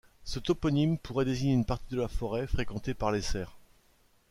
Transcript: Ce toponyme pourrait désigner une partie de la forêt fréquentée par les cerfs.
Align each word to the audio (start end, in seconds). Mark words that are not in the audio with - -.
Ce 0.23 0.39
toponyme 0.39 0.97
pourrait 0.97 1.25
désigner 1.25 1.53
une 1.53 1.63
partie 1.63 1.93
de 1.93 2.01
la 2.01 2.07
forêt 2.07 2.47
fréquentée 2.47 2.95
par 2.95 3.11
les 3.11 3.21
cerfs. 3.21 3.59